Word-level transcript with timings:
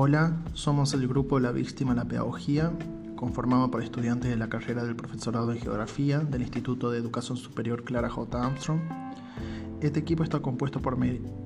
Hola, 0.00 0.32
somos 0.54 0.94
el 0.94 1.08
grupo 1.08 1.40
La 1.40 1.50
Víctima 1.50 1.92
la 1.92 2.04
Pedagogía, 2.04 2.70
conformado 3.16 3.68
por 3.68 3.82
estudiantes 3.82 4.30
de 4.30 4.36
la 4.36 4.48
carrera 4.48 4.84
del 4.84 4.94
Profesorado 4.94 5.48
de 5.48 5.58
Geografía 5.58 6.20
del 6.20 6.42
Instituto 6.42 6.92
de 6.92 6.98
Educación 6.98 7.36
Superior 7.36 7.82
Clara 7.82 8.08
J. 8.08 8.40
Armstrong. 8.40 8.78
Este 9.80 9.98
equipo 9.98 10.22
está 10.22 10.38
compuesto 10.38 10.80
por 10.80 10.96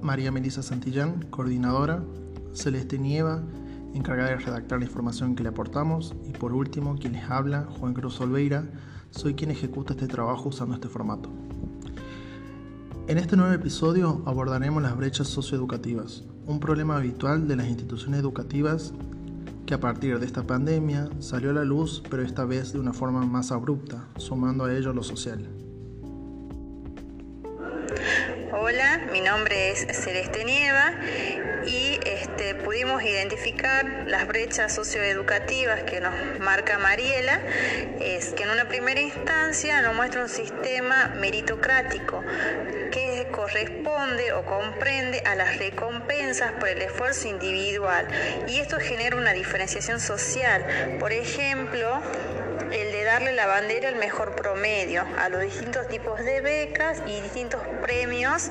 María 0.03 0.31
Melissa 0.31 0.63
Santillán, 0.63 1.25
coordinadora, 1.31 2.05
Celeste 2.53 2.99
Nieva, 2.99 3.43
encargada 3.95 4.29
de 4.29 4.37
redactar 4.37 4.81
la 4.81 4.85
información 4.85 5.35
que 5.35 5.45
le 5.45 5.49
aportamos, 5.49 6.15
y 6.29 6.33
por 6.33 6.53
último, 6.53 6.97
quien 6.97 7.15
les 7.15 7.31
habla, 7.31 7.67
Juan 7.81 7.95
Cruz 7.95 8.21
Olveira, 8.21 8.69
soy 9.13 9.33
quien 9.33 9.51
ejecuta 9.51 9.95
este 9.95 10.09
trabajo 10.09 10.51
usando 10.51 10.75
este 10.75 10.89
formato. 10.89 11.31
En 13.09 13.17
este 13.17 13.35
nuevo 13.35 13.55
episodio 13.55 14.21
abordaremos 14.27 14.83
las 14.83 14.95
brechas 14.95 15.29
socioeducativas, 15.29 16.25
un 16.47 16.61
problema 16.61 16.97
habitual 16.97 17.47
de 17.47 17.57
las 17.57 17.67
instituciones 17.67 18.21
educativas 18.21 18.93
que 19.67 19.75
a 19.75 19.81
partir 19.81 20.19
de 20.19 20.27
esta 20.27 20.43
pandemia 20.43 21.09
salió 21.21 21.51
a 21.51 21.55
la 21.55 21.65
luz, 21.65 22.03
pero 22.11 22.23
esta 22.23 22.45
vez 22.45 22.73
de 22.73 22.81
una 22.81 22.93
forma 22.93 23.25
más 23.25 23.53
abrupta, 23.53 24.05
sumando 24.17 24.65
a 24.65 24.75
ello 24.75 24.93
lo 24.93 25.03
social. 25.03 25.49
Hola, 28.53 29.09
mi 29.13 29.21
nombre 29.21 29.71
es 29.71 29.87
Celeste 29.93 30.45
Nieva 30.45 30.93
y 31.67 31.99
este, 32.33 32.55
pudimos 32.55 33.03
identificar 33.03 34.05
las 34.07 34.27
brechas 34.27 34.75
socioeducativas 34.75 35.83
que 35.83 36.01
nos 36.01 36.15
marca 36.41 36.79
Mariela, 36.79 37.41
es 38.01 38.33
que 38.33 38.45
en 38.45 38.51
una 38.51 38.69
primera 38.69 39.03
instancia 39.03 39.83
nos 39.83 39.95
muestra 39.95 40.23
un 40.23 40.31
sistema 40.31 41.13
meritocrático 41.15 42.25
que 42.91 43.29
corresponde 43.31 44.33
o 44.33 44.47
comprende 44.47 45.23
a 45.27 45.35
las 45.35 45.59
recompensas 45.59 46.53
por 46.53 46.71
el 46.71 46.81
esfuerzo 46.81 47.29
individual 47.29 48.09
y 48.49 48.61
esto 48.61 48.79
genera 48.81 49.17
una 49.17 49.35
diferenciación 49.35 50.01
social. 50.01 50.97
Por 50.99 51.13
ejemplo, 51.13 52.01
el 52.73 52.93
de 52.93 53.05
darle 53.05 53.33
la 53.33 53.47
bandera 53.47 53.91
al 53.91 53.97
mejor 53.97 54.35
promedio 54.35 55.05
a 55.19 55.29
los 55.29 55.43
distintos 55.43 55.87
tipos 55.89 56.19
de 56.21 56.41
becas 56.41 57.03
y 57.07 57.21
distintos 57.21 57.61
premios 57.83 58.51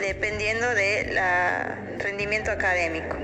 dependiendo 0.00 0.66
del 0.74 1.18
rendimiento 1.98 2.50
académico. 2.50 3.16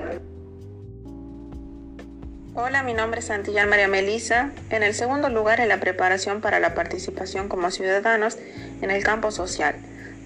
Hola, 2.56 2.84
mi 2.84 2.94
nombre 2.94 3.18
es 3.18 3.26
Santillán 3.26 3.68
María 3.68 3.88
Melisa. 3.88 4.52
En 4.70 4.84
el 4.84 4.94
segundo 4.94 5.28
lugar 5.28 5.60
es 5.60 5.66
la 5.66 5.80
preparación 5.80 6.40
para 6.40 6.60
la 6.60 6.74
participación 6.74 7.48
como 7.48 7.70
ciudadanos 7.72 8.38
en 8.80 8.92
el 8.92 9.02
campo 9.02 9.32
social, 9.32 9.74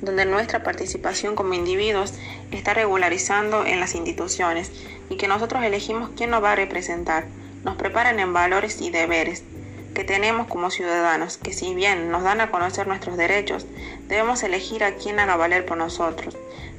donde 0.02 0.27
nuestra 0.27 0.62
participación 0.62 1.34
como 1.34 1.55
individuos 1.55 2.12
está 2.50 2.74
regularizando 2.74 3.64
en 3.64 3.80
las 3.80 3.94
instituciones 3.94 4.70
y 5.08 5.16
que 5.16 5.27
nosotros 5.27 5.64
elegimos 5.64 6.10
quién 6.16 6.28
nos 6.28 6.44
va 6.44 6.52
a 6.52 6.56
representar. 6.56 7.24
Nos 7.64 7.77
preparan 7.77 8.20
en 8.20 8.34
valores 8.34 8.83
y 8.83 8.90
deberes, 8.90 9.42
que 9.94 10.05
tenemos 10.05 10.47
como 10.47 10.70
ciudadanos, 10.70 11.39
que 11.39 11.53
si 11.53 11.75
bien 11.75 12.11
nos 12.11 12.22
dan 12.22 12.41
a 12.41 12.50
conocer 12.50 12.86
nuestros 12.86 13.17
derechos, 13.17 13.67
debemos 14.08 14.42
elegir 14.42 14.84
a 14.84 14.95
quién 14.95 15.19
haga 15.19 15.36
valer 15.36 15.67
por 15.67 15.77
nosotros, 15.77 16.36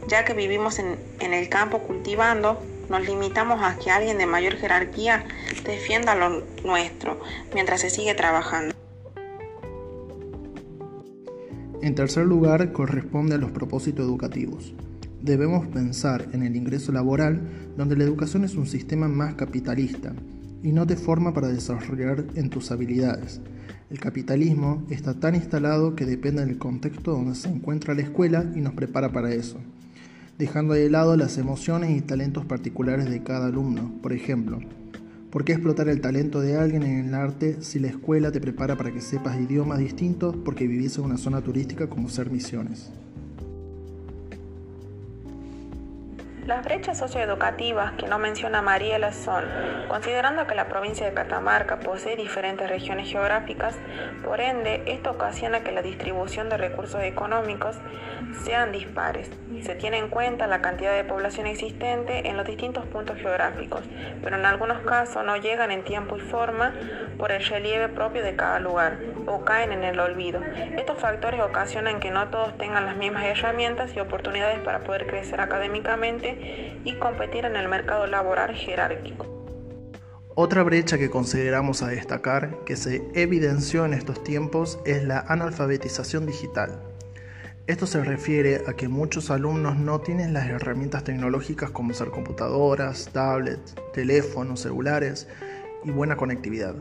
ya 0.07 0.25
que 0.25 0.33
vivimos 0.33 0.79
en, 0.79 0.97
el 1.19 1.49
campo 1.49 1.79
cultivando, 1.79 2.61
nos 2.89 3.05
limitamos 3.05 3.61
a 3.61 3.77
que 3.77 3.91
alguien 3.91 4.17
de 4.17 4.25
mayor 4.25 4.55
jerarquía 4.55 5.25
defienda 5.65 6.15
lo 6.15 6.43
nuestro 6.63 7.19
mientras 7.53 7.81
se 7.81 7.89
sigue 7.89 8.15
trabajando. 8.15 8.73
En 11.81 11.95
tercer 11.95 12.25
lugar, 12.25 12.71
corresponde 12.71 13.35
a 13.35 13.37
los 13.37 13.51
propósitos 13.51 14.05
educativos. 14.05 14.73
Debemos 15.21 15.67
pensar 15.67 16.27
en 16.33 16.43
el 16.43 16.55
ingreso 16.55 16.91
laboral, 16.91 17.41
donde 17.77 17.95
la 17.95 18.03
educación 18.03 18.43
es 18.43 18.55
un 18.55 18.67
sistema 18.67 19.07
más 19.07 19.35
capitalista, 19.35 20.13
y 20.63 20.71
no 20.71 20.85
te 20.85 20.95
forma 20.95 21.33
para 21.33 21.47
desarrollar 21.47 22.25
en 22.35 22.49
tus 22.49 22.71
habilidades. 22.71 23.41
El 23.89 23.99
capitalismo 23.99 24.85
está 24.89 25.15
tan 25.15 25.35
instalado 25.35 25.95
que 25.95 26.05
depende 26.05 26.45
del 26.45 26.57
contexto 26.57 27.11
donde 27.11 27.35
se 27.35 27.49
encuentra 27.49 27.95
la 27.95 28.01
escuela 28.01 28.45
y 28.55 28.61
nos 28.61 28.73
prepara 28.73 29.11
para 29.11 29.33
eso, 29.33 29.57
dejando 30.37 30.73
de 30.73 30.89
lado 30.89 31.17
las 31.17 31.37
emociones 31.37 31.97
y 31.97 32.01
talentos 32.01 32.45
particulares 32.45 33.09
de 33.09 33.23
cada 33.23 33.47
alumno. 33.47 33.91
Por 34.01 34.13
ejemplo, 34.13 34.59
¿por 35.31 35.43
qué 35.43 35.53
explotar 35.53 35.89
el 35.89 36.01
talento 36.01 36.39
de 36.39 36.55
alguien 36.55 36.83
en 36.83 37.07
el 37.07 37.13
arte 37.15 37.57
si 37.61 37.79
la 37.79 37.87
escuela 37.87 38.31
te 38.31 38.41
prepara 38.41 38.77
para 38.77 38.93
que 38.93 39.01
sepas 39.01 39.39
idiomas 39.39 39.79
distintos 39.79 40.35
porque 40.45 40.67
vivís 40.67 40.97
en 40.97 41.05
una 41.05 41.17
zona 41.17 41.41
turística 41.41 41.87
como 41.87 42.09
ser 42.09 42.29
misiones? 42.29 42.91
Las 46.49 46.65
brechas 46.65 46.97
socioeducativas 46.97 47.91
que 47.91 48.07
no 48.07 48.17
menciona 48.17 48.63
Mariela 48.63 49.13
son, 49.13 49.45
considerando 49.87 50.47
que 50.47 50.55
la 50.55 50.67
provincia 50.67 51.05
de 51.05 51.13
Catamarca 51.13 51.79
posee 51.79 52.15
diferentes 52.15 52.67
regiones 52.67 53.07
geográficas, 53.07 53.75
por 54.25 54.41
ende, 54.41 54.81
esto 54.87 55.11
ocasiona 55.11 55.59
que 55.59 55.71
la 55.71 55.83
distribución 55.83 56.49
de 56.49 56.57
recursos 56.57 57.03
económicos 57.03 57.75
sean 58.43 58.71
dispares. 58.71 59.29
Se 59.61 59.75
tiene 59.75 59.99
en 59.99 60.09
cuenta 60.09 60.47
la 60.47 60.59
cantidad 60.59 60.95
de 60.95 61.03
población 61.03 61.45
existente 61.45 62.27
en 62.27 62.35
los 62.35 62.47
distintos 62.47 62.83
puntos 62.87 63.17
geográficos, 63.17 63.81
pero 64.23 64.35
en 64.35 64.45
algunos 64.47 64.79
casos 64.79 65.23
no 65.23 65.37
llegan 65.37 65.69
en 65.69 65.83
tiempo 65.83 66.17
y 66.17 66.21
forma 66.21 66.73
por 67.19 67.31
el 67.31 67.45
relieve 67.45 67.89
propio 67.89 68.23
de 68.23 68.35
cada 68.35 68.59
lugar 68.59 68.97
o 69.27 69.45
caen 69.45 69.71
en 69.71 69.83
el 69.83 69.99
olvido. 69.99 70.41
Estos 70.77 70.97
factores 70.97 71.41
ocasionan 71.41 71.99
que 71.99 72.09
no 72.09 72.29
todos 72.29 72.57
tengan 72.57 72.87
las 72.87 72.97
mismas 72.97 73.25
herramientas 73.25 73.95
y 73.95 73.99
oportunidades 73.99 74.59
para 74.61 74.79
poder 74.79 75.05
crecer 75.05 75.41
académicamente 75.41 76.38
y 76.83 76.95
competir 76.95 77.45
en 77.45 77.55
el 77.55 77.67
mercado 77.67 78.07
laboral 78.07 78.55
jerárquico. 78.55 79.39
Otra 80.35 80.63
brecha 80.63 80.97
que 80.97 81.09
consideramos 81.09 81.83
a 81.83 81.87
destacar 81.89 82.63
que 82.65 82.77
se 82.77 83.03
evidenció 83.13 83.85
en 83.85 83.93
estos 83.93 84.23
tiempos 84.23 84.79
es 84.85 85.03
la 85.03 85.19
analfabetización 85.27 86.25
digital. 86.25 86.81
Esto 87.67 87.85
se 87.85 88.03
refiere 88.03 88.63
a 88.65 88.73
que 88.73 88.87
muchos 88.87 89.31
alumnos 89.31 89.77
no 89.77 89.99
tienen 89.99 90.33
las 90.33 90.47
herramientas 90.47 91.03
tecnológicas 91.03 91.71
como 91.71 91.93
ser 91.93 92.09
computadoras, 92.09 93.09
tablets, 93.11 93.75
teléfonos, 93.93 94.61
celulares 94.61 95.27
y 95.83 95.91
buena 95.91 96.15
conectividad. 96.15 96.75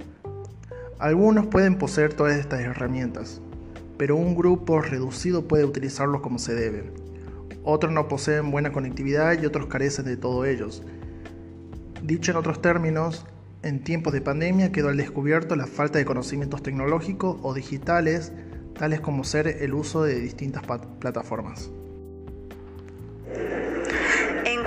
Algunos 0.98 1.46
pueden 1.48 1.78
poseer 1.78 2.14
todas 2.14 2.38
estas 2.38 2.60
herramientas, 2.60 3.40
pero 3.98 4.16
un 4.16 4.36
grupo 4.36 4.80
reducido 4.80 5.48
puede 5.48 5.64
utilizarlos 5.64 6.20
como 6.20 6.38
se 6.38 6.54
debe 6.54 7.07
otros 7.64 7.92
no 7.92 8.08
poseen 8.08 8.50
buena 8.50 8.72
conectividad 8.72 9.40
y 9.40 9.46
otros 9.46 9.66
carecen 9.66 10.04
de 10.04 10.16
todo 10.16 10.44
ellos. 10.44 10.82
Dicho 12.02 12.30
en 12.30 12.36
otros 12.36 12.62
términos, 12.62 13.26
en 13.62 13.82
tiempos 13.82 14.12
de 14.12 14.20
pandemia 14.20 14.72
quedó 14.72 14.88
al 14.88 14.96
descubierto 14.96 15.56
la 15.56 15.66
falta 15.66 15.98
de 15.98 16.04
conocimientos 16.04 16.62
tecnológicos 16.62 17.38
o 17.42 17.54
digitales, 17.54 18.32
tales 18.78 19.00
como 19.00 19.24
ser 19.24 19.48
el 19.48 19.74
uso 19.74 20.02
de 20.02 20.20
distintas 20.20 20.62
plataformas 21.00 21.70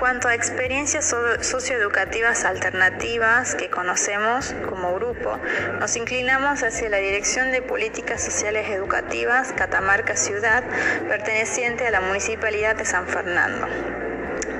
cuanto 0.01 0.27
a 0.27 0.33
experiencias 0.33 1.13
socioeducativas 1.41 2.43
alternativas 2.43 3.53
que 3.53 3.69
conocemos 3.69 4.55
como 4.67 4.95
grupo, 4.95 5.37
nos 5.79 5.95
inclinamos 5.95 6.63
hacia 6.63 6.89
la 6.89 6.97
Dirección 6.97 7.51
de 7.51 7.61
Políticas 7.61 8.23
Sociales 8.23 8.67
Educativas 8.71 9.53
Catamarca 9.53 10.15
Ciudad, 10.15 10.63
perteneciente 11.07 11.85
a 11.85 11.91
la 11.91 12.01
Municipalidad 12.01 12.75
de 12.75 12.85
San 12.85 13.05
Fernando. 13.05 14.00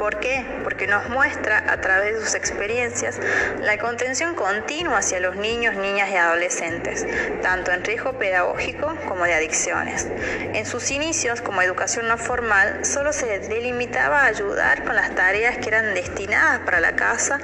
¿Por 0.02 0.20
qué? 0.20 0.44
Porque 0.64 0.88
nos 0.88 1.10
muestra 1.10 1.64
a 1.72 1.80
través 1.80 2.16
de 2.16 2.22
sus 2.22 2.34
experiencias 2.34 3.20
la 3.60 3.78
contención 3.78 4.34
continua 4.34 4.98
hacia 4.98 5.20
los 5.20 5.36
niños, 5.36 5.76
niñas 5.76 6.10
y 6.10 6.16
adolescentes, 6.16 7.06
tanto 7.44 7.72
en 7.72 7.84
riesgo 7.84 8.14
pedagógico 8.14 8.96
como 9.08 9.26
de 9.26 9.36
adicciones. 9.36 10.08
En 10.56 10.66
sus 10.66 10.90
inicios 10.90 11.42
como 11.42 11.62
educación 11.62 12.08
no 12.08 12.18
formal, 12.18 12.84
solo 12.84 13.14
se 13.14 13.38
delimitaba 13.42 14.24
a 14.24 14.26
ayudar 14.26 14.86
con 14.86 14.96
las 14.96 15.14
tareas 15.14 15.60
que 15.60 15.70
eran 15.70 15.94
destinadas 15.94 16.62
para 16.62 16.80
la 16.80 16.96
casa 16.96 17.38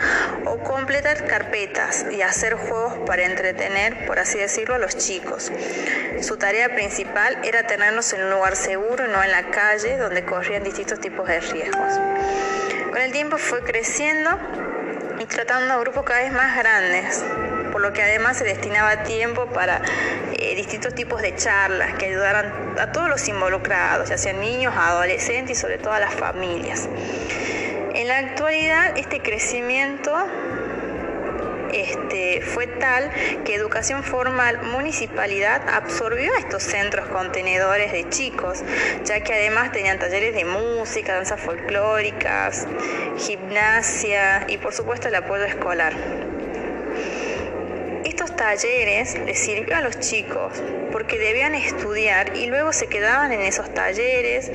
o 0.45 0.57
completar 0.63 1.27
carpetas 1.27 2.07
y 2.10 2.24
hacer 2.24 2.56
juegos 2.56 2.95
para 3.06 3.25
entretener, 3.25 4.07
por 4.07 4.18
así 4.18 4.39
decirlo, 4.39 4.74
a 4.74 4.80
los 4.80 4.98
chicos. 4.98 5.51
Su 6.21 6.38
tarea 6.38 6.74
principal 6.74 7.38
era 7.44 7.68
tenernos 7.68 8.12
en 8.13 8.24
un 8.24 8.31
lugar 8.31 8.56
seguro 8.56 9.06
y 9.06 9.12
no 9.12 9.24
en 9.24 9.30
la 9.30 9.51
calle 9.51 9.98
donde 9.98 10.25
corrían 10.25 10.63
distintos 10.63 11.00
tipos 11.00 11.27
de 11.27 11.39
riesgos. 11.39 12.47
Con 12.98 13.06
el 13.06 13.12
tiempo 13.12 13.38
fue 13.38 13.62
creciendo 13.62 14.32
y 15.20 15.26
tratando 15.26 15.72
a 15.72 15.78
grupos 15.78 16.04
cada 16.04 16.22
vez 16.22 16.32
más 16.32 16.58
grandes, 16.58 17.24
por 17.72 17.80
lo 17.80 17.94
que 17.94 18.02
además 18.02 18.38
se 18.38 18.44
destinaba 18.44 19.04
tiempo 19.04 19.46
para 19.46 19.84
eh, 20.34 20.56
distintos 20.56 20.96
tipos 20.96 21.22
de 21.22 21.36
charlas 21.36 21.94
que 21.94 22.08
ayudaran 22.08 22.52
a 22.80 22.92
todos 22.92 23.08
los 23.08 23.28
involucrados, 23.28 24.10
ya 24.10 24.18
sean 24.18 24.40
niños, 24.40 24.74
adolescentes 24.76 25.60
y 25.60 25.62
sobre 25.62 25.78
todo 25.78 25.94
a 25.94 26.00
las 26.00 26.16
familias. 26.16 26.90
En 27.94 28.08
la 28.08 28.18
actualidad 28.18 28.98
este 28.98 29.22
crecimiento 29.22 30.12
este, 31.74 32.42
fue 32.42 32.68
tal 32.68 33.12
que 33.44 33.56
Educación 33.56 34.04
Formal 34.04 34.62
Municipalidad 34.64 35.68
absorbió 35.69 36.34
a 36.34 36.40
estos 36.40 36.64
centros 36.64 37.08
contenedores 37.08 37.92
de 37.92 38.10
chicos, 38.10 38.64
ya 39.04 39.22
que 39.22 39.34
además 39.34 39.72
tenían 39.72 40.00
talleres 40.00 40.34
de 40.34 40.46
música, 40.46 41.16
danzas 41.16 41.40
folclóricas, 41.40 42.68
gimnasia 43.18 44.46
y 44.48 44.58
por 44.58 44.74
supuesto 44.74 45.08
el 45.08 45.16
apoyo 45.16 45.44
escolar. 45.46 45.94
Estos 48.04 48.36
talleres 48.36 49.20
les 49.25 49.38
sirvió 49.38 49.75
a 49.75 49.81
los 49.81 50.00
chicos 50.00 50.54
porque 50.92 51.20
debían 51.20 51.56
estudiar 51.56 52.36
y 52.38 52.48
luego 52.48 52.74
se 52.74 52.88
quedaban 52.88 53.31
en 53.31 53.42
esos 53.42 53.74
talleres 53.74 54.52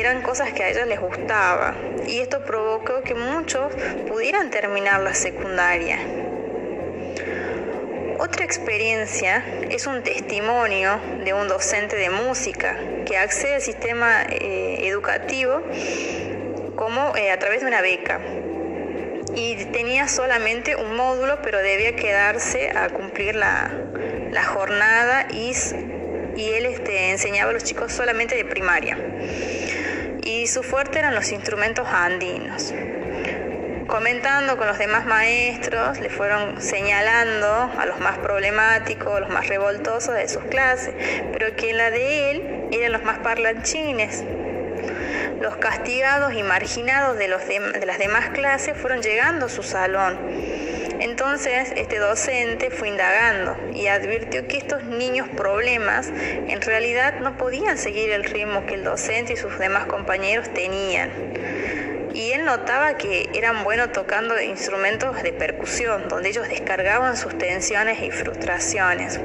eran 0.00 0.22
cosas 0.22 0.52
que 0.52 0.62
a 0.62 0.70
ellos 0.70 0.86
les 0.86 0.98
gustaba 0.98 1.74
y 2.06 2.20
esto 2.20 2.42
provocó 2.44 3.02
que 3.02 3.14
muchos 3.14 3.72
pudieran 4.08 4.50
terminar 4.50 5.00
la 5.00 5.14
secundaria. 5.14 5.98
Otra 8.18 8.44
experiencia 8.44 9.44
es 9.70 9.86
un 9.86 10.02
testimonio 10.02 11.00
de 11.24 11.32
un 11.32 11.48
docente 11.48 11.96
de 11.96 12.10
música 12.10 12.76
que 13.06 13.16
accede 13.16 13.56
al 13.56 13.60
sistema 13.60 14.22
eh, 14.28 14.88
educativo 14.88 15.62
como 16.76 17.14
eh, 17.16 17.30
a 17.30 17.38
través 17.38 17.60
de 17.60 17.66
una 17.66 17.80
beca 17.82 18.20
y 19.34 19.56
tenía 19.66 20.08
solamente 20.08 20.76
un 20.76 20.96
módulo 20.96 21.40
pero 21.42 21.58
debía 21.58 21.94
quedarse 21.94 22.70
a 22.70 22.88
cumplir 22.88 23.36
la, 23.36 23.70
jornada 24.54 25.26
y, 25.30 25.52
y 26.36 26.50
él 26.50 26.66
este, 26.66 27.10
enseñaba 27.10 27.50
a 27.50 27.52
los 27.52 27.64
chicos 27.64 27.92
solamente 27.92 28.34
de 28.34 28.44
primaria 28.44 28.96
y 30.30 30.46
su 30.46 30.62
fuerte 30.62 31.00
eran 31.00 31.14
los 31.14 31.32
instrumentos 31.32 31.88
andinos. 31.88 32.72
Comentando 33.88 34.56
con 34.56 34.68
los 34.68 34.78
demás 34.78 35.04
maestros, 35.04 35.98
le 35.98 36.08
fueron 36.08 36.62
señalando 36.62 37.72
a 37.76 37.84
los 37.86 37.98
más 37.98 38.18
problemáticos, 38.18 39.20
los 39.20 39.30
más 39.30 39.48
revoltosos 39.48 40.14
de 40.14 40.28
sus 40.28 40.44
clases, 40.44 40.94
pero 41.32 41.56
que 41.56 41.70
en 41.70 41.78
la 41.78 41.90
de 41.90 42.30
él 42.30 42.68
eran 42.70 42.92
los 42.92 43.02
más 43.02 43.18
parlanchines. 43.18 44.22
Los 45.40 45.56
castigados 45.56 46.32
y 46.34 46.44
marginados 46.44 47.18
de, 47.18 47.26
de 47.26 47.86
las 47.86 47.98
demás 47.98 48.30
clases 48.30 48.76
fueron 48.76 49.02
llegando 49.02 49.46
a 49.46 49.48
su 49.48 49.64
salón 49.64 50.16
entonces 51.00 51.72
este 51.76 51.98
docente 51.98 52.70
fue 52.70 52.88
indagando 52.88 53.56
y 53.74 53.86
advirtió 53.86 54.46
que 54.46 54.58
estos 54.58 54.84
niños 54.84 55.28
problemas 55.30 56.08
en 56.08 56.60
realidad 56.60 57.20
no 57.20 57.36
podían 57.36 57.78
seguir 57.78 58.10
el 58.10 58.24
ritmo 58.24 58.66
que 58.66 58.74
el 58.74 58.84
docente 58.84 59.32
y 59.32 59.36
sus 59.36 59.58
demás 59.58 59.86
compañeros 59.86 60.52
tenían. 60.52 61.10
Y 62.12 62.32
él 62.32 62.44
notaba 62.44 62.96
que 62.98 63.30
eran 63.34 63.64
buenos 63.64 63.92
tocando 63.92 64.40
instrumentos 64.40 65.22
de 65.22 65.32
percusión, 65.32 66.08
donde 66.08 66.30
ellos 66.30 66.48
descargaban 66.48 67.16
sus 67.16 67.38
tensiones 67.38 68.02
y 68.02 68.10
frustraciones. 68.10 69.20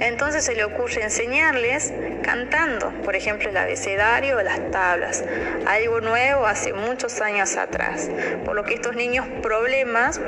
Entonces 0.00 0.44
se 0.44 0.54
le 0.54 0.64
ocurre 0.64 1.02
enseñarles 1.02 1.92
cantando, 2.22 2.92
por 3.04 3.16
ejemplo, 3.16 3.50
el 3.50 3.56
abecedario 3.56 4.36
o 4.36 4.42
las 4.42 4.70
tablas, 4.70 5.24
algo 5.66 6.00
nuevo 6.00 6.46
hace 6.46 6.72
muchos 6.72 7.20
años 7.20 7.56
atrás. 7.56 8.10
Por 8.44 8.54
lo 8.54 8.64
que 8.64 8.74
estos 8.74 8.94
niños 8.94 9.26
problemas, 9.42 10.20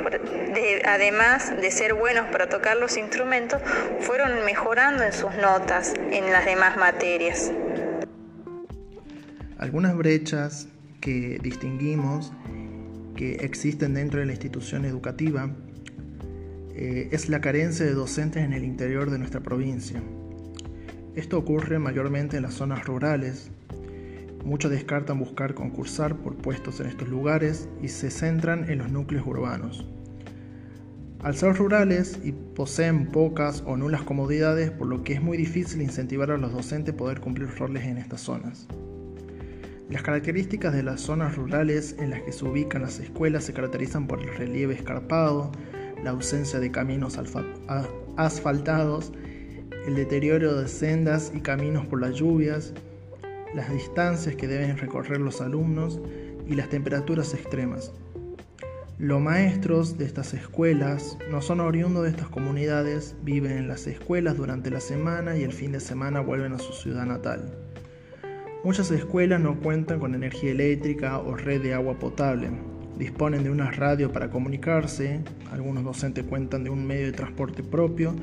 además 0.85 1.55
de 1.55 1.71
ser 1.71 1.93
buenos 1.93 2.27
para 2.27 2.49
tocar 2.49 2.77
los 2.77 2.97
instrumentos, 2.97 3.61
fueron 3.99 4.43
mejorando 4.45 5.03
en 5.03 5.13
sus 5.13 5.33
notas 5.35 5.93
en 6.11 6.31
las 6.31 6.45
demás 6.45 6.77
materias. 6.77 7.51
Algunas 9.57 9.95
brechas 9.95 10.67
que 10.99 11.39
distinguimos 11.41 12.33
que 13.15 13.35
existen 13.35 13.93
dentro 13.93 14.19
de 14.19 14.25
la 14.25 14.31
institución 14.31 14.85
educativa 14.85 15.49
eh, 16.83 17.09
es 17.11 17.29
la 17.29 17.41
carencia 17.41 17.85
de 17.85 17.93
docentes 17.93 18.43
en 18.43 18.53
el 18.53 18.63
interior 18.63 19.11
de 19.11 19.19
nuestra 19.19 19.39
provincia. 19.39 20.01
Esto 21.15 21.37
ocurre 21.37 21.77
mayormente 21.77 22.37
en 22.37 22.41
las 22.41 22.55
zonas 22.55 22.87
rurales. 22.87 23.51
Muchos 24.43 24.71
descartan 24.71 25.19
buscar 25.19 25.53
concursar 25.53 26.15
por 26.15 26.37
puestos 26.37 26.79
en 26.79 26.87
estos 26.87 27.07
lugares 27.07 27.69
y 27.83 27.89
se 27.89 28.09
centran 28.09 28.67
en 28.67 28.79
los 28.79 28.91
núcleos 28.91 29.27
urbanos. 29.27 29.85
Al 31.19 31.35
ser 31.35 31.55
rurales 31.55 32.17
y 32.23 32.31
poseen 32.31 33.05
pocas 33.05 33.61
o 33.67 33.77
nulas 33.77 34.01
comodidades, 34.01 34.71
por 34.71 34.87
lo 34.87 35.03
que 35.03 35.13
es 35.13 35.21
muy 35.21 35.37
difícil 35.37 35.83
incentivar 35.83 36.31
a 36.31 36.37
los 36.39 36.51
docentes 36.51 36.95
poder 36.95 37.19
cumplir 37.19 37.47
roles 37.59 37.83
en 37.83 37.99
estas 37.99 38.21
zonas. 38.21 38.65
Las 39.87 40.01
características 40.01 40.73
de 40.73 40.81
las 40.81 41.01
zonas 41.01 41.35
rurales 41.35 41.95
en 41.99 42.09
las 42.09 42.23
que 42.23 42.31
se 42.31 42.43
ubican 42.43 42.81
las 42.81 42.99
escuelas 42.99 43.43
se 43.43 43.53
caracterizan 43.53 44.07
por 44.07 44.19
el 44.19 44.35
relieve 44.35 44.73
escarpado, 44.73 45.51
la 46.03 46.11
ausencia 46.11 46.59
de 46.59 46.71
caminos 46.71 47.17
asfaltados, 48.17 49.11
el 49.87 49.95
deterioro 49.95 50.55
de 50.59 50.67
sendas 50.67 51.31
y 51.33 51.41
caminos 51.41 51.85
por 51.85 52.01
las 52.01 52.15
lluvias, 52.15 52.73
las 53.53 53.71
distancias 53.71 54.35
que 54.35 54.47
deben 54.47 54.77
recorrer 54.77 55.19
los 55.19 55.41
alumnos 55.41 55.99
y 56.47 56.55
las 56.55 56.69
temperaturas 56.69 57.33
extremas. 57.33 57.91
Los 58.97 59.19
maestros 59.19 59.97
de 59.97 60.05
estas 60.05 60.35
escuelas 60.35 61.17
no 61.31 61.41
son 61.41 61.59
oriundos 61.59 62.03
de 62.03 62.09
estas 62.09 62.29
comunidades, 62.29 63.15
viven 63.23 63.53
en 63.53 63.67
las 63.67 63.87
escuelas 63.87 64.37
durante 64.37 64.69
la 64.69 64.79
semana 64.79 65.35
y 65.35 65.43
el 65.43 65.51
fin 65.51 65.71
de 65.71 65.79
semana 65.79 66.19
vuelven 66.19 66.53
a 66.53 66.59
su 66.59 66.71
ciudad 66.73 67.07
natal. 67.07 67.51
Muchas 68.63 68.91
escuelas 68.91 69.41
no 69.41 69.59
cuentan 69.59 69.99
con 69.99 70.13
energía 70.13 70.51
eléctrica 70.51 71.17
o 71.17 71.35
red 71.35 71.63
de 71.63 71.73
agua 71.73 71.97
potable, 71.97 72.51
disponen 72.97 73.43
de 73.43 73.49
una 73.49 73.71
radio 73.71 74.11
para 74.11 74.29
comunicarse, 74.29 75.21
algunos 75.51 75.83
docentes 75.83 76.25
cuentan 76.25 76.63
de 76.63 76.69
un 76.69 76.85
medio 76.85 77.05
de 77.05 77.11
transporte 77.11 77.63
propio 77.63 78.15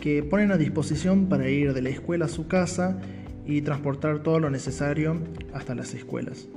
que 0.00 0.22
ponen 0.22 0.52
a 0.52 0.56
disposición 0.56 1.28
para 1.28 1.48
ir 1.48 1.74
de 1.74 1.82
la 1.82 1.88
escuela 1.88 2.26
a 2.26 2.28
su 2.28 2.46
casa 2.46 3.00
y 3.44 3.62
transportar 3.62 4.22
todo 4.22 4.38
lo 4.38 4.50
necesario 4.50 5.16
hasta 5.52 5.74
las 5.74 5.94
escuelas. 5.94 6.48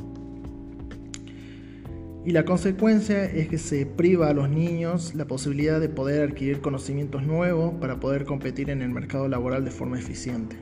Y 2.24 2.31
la 2.31 2.45
consecuencia 2.45 3.25
es 3.25 3.48
que 3.48 3.57
se 3.57 3.88
priva 3.88 4.30
a 4.30 4.34
los 4.34 4.48
niños 4.48 5.16
la 5.16 5.25
posibilidad 5.25 5.80
de 5.80 5.89
poder 5.89 6.30
adquirir 6.30 6.62
conocimientos 6.62 7.24
nuevos 7.24 7.74
para 7.81 8.00
poder 8.00 8.25
competir 8.25 8.69
en 8.69 8.84
el 8.84 8.89
mercado 8.89 9.27
laboral 9.27 9.66
de 9.66 9.72
forma 9.72 9.98
eficiente. 9.98 10.56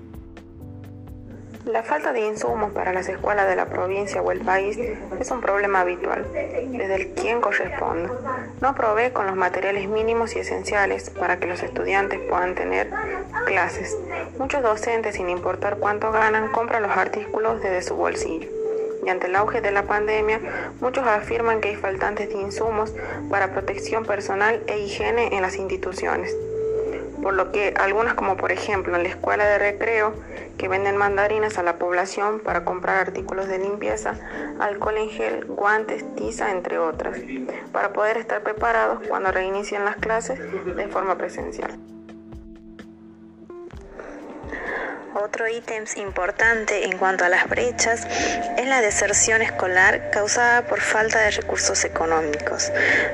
La 1.72 1.84
falta 1.84 2.14
de 2.14 2.26
insumos 2.26 2.72
para 2.72 2.94
las 2.94 3.08
escuelas 3.10 3.48
de 3.48 3.56
la 3.56 3.68
provincia 3.68 4.24
o 4.24 4.32
el 4.32 4.40
país 4.40 4.76
es 5.20 5.30
un 5.30 5.40
problema 5.40 5.82
habitual, 5.82 6.26
desde 6.34 6.96
el 6.96 7.10
quien 7.10 7.42
corresponde. 7.42 8.10
No 8.60 8.74
provee 8.74 9.12
con 9.12 9.28
los 9.28 9.36
materiales 9.36 9.88
mínimos 9.88 10.36
y 10.36 10.40
esenciales 10.40 11.12
para 11.12 11.38
que 11.38 11.46
los 11.46 11.62
estudiantes 11.62 12.20
puedan 12.28 12.56
tener 12.56 12.90
clases. 13.46 13.96
Muchos 14.40 14.64
docentes, 14.64 15.14
sin 15.14 15.30
importar 15.30 15.78
cuánto 15.78 16.12
ganan, 16.12 16.52
compran 16.52 16.82
los 16.82 16.98
artículos 16.98 17.62
desde 17.62 17.84
su 17.84 17.96
bolsillo. 17.96 18.50
Y 19.06 19.10
ante 19.10 19.28
el 19.28 19.36
auge 19.36 19.62
de 19.62 19.70
la 19.70 19.84
pandemia, 19.84 20.42
muchos 20.82 21.06
afirman 21.06 21.62
que 21.62 21.70
hay 21.70 21.76
faltantes 21.76 22.30
de 22.30 22.36
insumos 22.36 22.96
para 23.30 23.52
protección 23.52 24.06
personal 24.06 24.64
e 24.66 24.80
higiene 24.80 25.36
en 25.36 25.44
las 25.44 25.56
instituciones 25.56 26.36
por 27.22 27.34
lo 27.34 27.52
que 27.52 27.74
algunas 27.78 28.14
como 28.14 28.38
por 28.38 28.52
ejemplo 28.52 28.96
en 28.96 29.04
la 29.04 29.10
escuela 29.10 29.46
de 29.46 29.60
recreo 29.60 30.14
que 30.58 30.68
venden 30.68 30.98
mandarinas 30.98 31.58
a 31.58 31.64
la 31.64 31.78
población 31.78 32.40
para 32.40 32.66
comprar 32.66 32.98
artículos 32.98 33.48
de 33.48 33.60
limpieza, 33.60 34.16
alcohol 34.60 34.98
en 34.98 35.10
gel, 35.10 35.46
guantes, 35.46 36.04
tiza, 36.16 36.52
entre 36.52 36.80
otras, 36.80 37.18
para 37.72 37.94
poder 37.94 38.18
estar 38.18 38.42
preparados 38.42 39.00
cuando 39.08 39.32
reinicien 39.32 39.86
las 39.86 39.96
clases 39.96 40.40
de 40.76 40.88
forma 40.88 41.18
presencial. 41.18 41.78
Otro 45.16 45.48
ítem 45.48 45.86
importante 45.96 46.86
en 46.86 46.98
cuanto 46.98 47.26
a 47.26 47.30
las 47.30 47.50
brechas 47.50 48.06
es 48.58 48.68
la 48.68 48.82
deserción 48.82 49.42
escolar 49.42 50.12
causada 50.12 50.68
por 50.68 50.82
falta 50.82 51.20
de 51.22 51.32
recursos 51.32 51.84
económicos, 51.84 52.72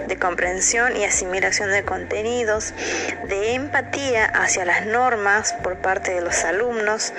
de 0.08 0.18
comprensión 0.18 0.98
y 0.98 1.06
asimilación 1.06 1.72
de 1.72 1.84
contenidos, 1.84 2.74
de 3.28 3.54
empatía 3.54 4.26
hacia 4.26 4.66
las 4.66 4.86
normas 4.86 5.54
por 5.64 5.78
parte 5.78 6.14
de 6.14 6.22
los 6.22 6.44
alumnos, 6.44 7.14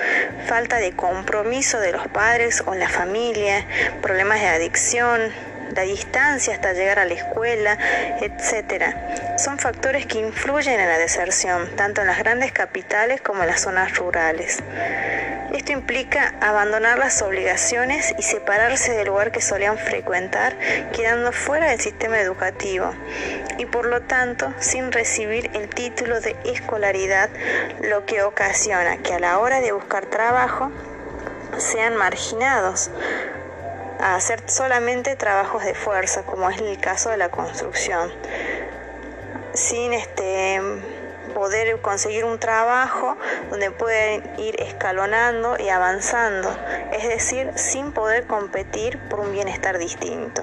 falta 0.45 0.77
de 0.77 0.95
compromiso 0.95 1.79
de 1.79 1.93
los 1.93 2.07
padres 2.07 2.63
o 2.65 2.75
la 2.75 2.89
familia, 2.89 3.65
problemas 4.01 4.41
de 4.41 4.47
adicción, 4.47 5.31
la 5.77 5.83
distancia 5.83 6.55
hasta 6.55 6.73
llegar 6.73 6.97
a 6.97 7.05
la 7.05 7.13
escuela, 7.13 7.77
etc. 8.19 8.95
Son 9.37 9.59
factores 9.59 10.07
que 10.07 10.17
influyen 10.17 10.79
en 10.79 10.87
la 10.87 10.97
deserción, 10.97 11.75
tanto 11.75 12.01
en 12.01 12.07
las 12.07 12.17
grandes 12.17 12.51
capitales 12.51 13.21
como 13.21 13.43
en 13.43 13.47
las 13.47 13.61
zonas 13.61 13.95
rurales. 13.95 14.63
Esto 15.53 15.71
implica 15.71 16.33
abandonar 16.41 16.97
las 16.97 17.21
obligaciones 17.21 18.15
y 18.17 18.23
separarse 18.23 18.93
del 18.93 19.07
lugar 19.07 19.31
que 19.31 19.39
solían 19.39 19.77
frecuentar, 19.77 20.57
quedando 20.93 21.31
fuera 21.31 21.69
del 21.69 21.79
sistema 21.79 22.19
educativo 22.19 22.91
y 23.59 23.67
por 23.67 23.85
lo 23.85 24.01
tanto 24.01 24.51
sin 24.59 24.91
recibir 24.91 25.51
el 25.53 25.69
título 25.69 26.19
de 26.21 26.35
escolaridad, 26.43 27.29
lo 27.83 28.05
que 28.05 28.23
ocasiona 28.23 28.97
que 28.97 29.13
a 29.13 29.19
la 29.19 29.37
hora 29.37 29.61
de 29.61 29.71
buscar 29.71 30.07
trabajo 30.07 30.71
sean 31.57 31.95
marginados, 31.95 32.89
a 33.99 34.15
hacer 34.15 34.49
solamente 34.49 35.15
trabajos 35.15 35.63
de 35.63 35.73
fuerza, 35.73 36.23
como 36.23 36.49
es 36.49 36.59
el 36.59 36.79
caso 36.79 37.09
de 37.09 37.17
la 37.17 37.29
construcción. 37.29 38.11
sin 39.53 39.91
este 39.93 40.61
poder 41.33 41.79
conseguir 41.81 42.25
un 42.25 42.39
trabajo 42.39 43.15
donde 43.51 43.69
pueden 43.69 44.23
ir 44.39 44.59
escalonando 44.59 45.55
y 45.59 45.69
avanzando, 45.69 46.49
es 46.91 47.07
decir, 47.07 47.51
sin 47.55 47.91
poder 47.91 48.25
competir 48.25 48.97
por 49.09 49.19
un 49.19 49.31
bienestar 49.31 49.77
distinto, 49.77 50.41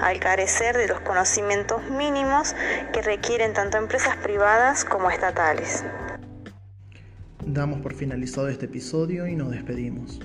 al 0.00 0.20
carecer 0.20 0.76
de 0.76 0.88
los 0.88 1.00
conocimientos 1.00 1.82
mínimos 1.90 2.54
que 2.92 3.00
requieren 3.00 3.54
tanto 3.54 3.78
empresas 3.78 4.16
privadas 4.16 4.84
como 4.84 5.10
estatales. 5.10 5.84
Damos 7.44 7.80
por 7.80 7.94
finalizado 7.94 8.48
este 8.48 8.66
episodio 8.66 9.26
y 9.26 9.36
nos 9.36 9.50
despedimos. 9.50 10.20